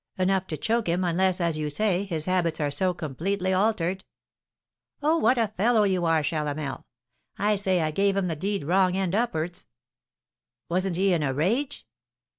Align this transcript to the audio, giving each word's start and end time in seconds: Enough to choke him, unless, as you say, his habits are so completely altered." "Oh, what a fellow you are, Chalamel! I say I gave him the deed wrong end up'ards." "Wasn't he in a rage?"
Enough 0.17 0.47
to 0.47 0.57
choke 0.57 0.87
him, 0.87 1.03
unless, 1.03 1.39
as 1.39 1.59
you 1.59 1.69
say, 1.69 2.05
his 2.05 2.25
habits 2.25 2.59
are 2.59 2.71
so 2.71 2.91
completely 2.91 3.53
altered." 3.53 4.03
"Oh, 5.03 5.17
what 5.19 5.37
a 5.37 5.49
fellow 5.57 5.83
you 5.83 6.05
are, 6.05 6.23
Chalamel! 6.23 6.85
I 7.37 7.55
say 7.55 7.83
I 7.83 7.91
gave 7.91 8.17
him 8.17 8.27
the 8.27 8.35
deed 8.35 8.63
wrong 8.63 8.97
end 8.97 9.13
up'ards." 9.13 9.67
"Wasn't 10.69 10.97
he 10.97 11.13
in 11.13 11.21
a 11.21 11.35
rage?" 11.35 11.85